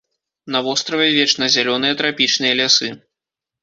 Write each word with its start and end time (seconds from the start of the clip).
На 0.55 0.59
востраве 0.67 1.07
вечназялёныя 1.19 1.93
трапічныя 2.03 2.53
лясы. 2.65 2.95